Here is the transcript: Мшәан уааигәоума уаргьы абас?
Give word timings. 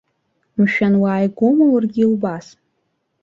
Мшәан 0.61 0.93
уааигәоума 1.01 1.65
уаргьы 1.73 2.03
абас? 2.13 2.47